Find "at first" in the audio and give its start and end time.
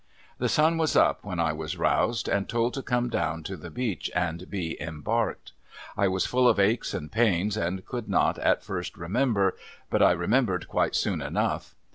8.39-8.97